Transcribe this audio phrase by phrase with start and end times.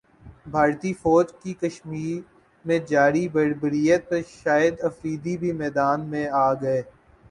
[0.47, 6.27] بھارتی فوج کی کشمیرمیں جاری بربریت پر شاہدافریدی بھی میدان میں
[6.29, 6.81] گئے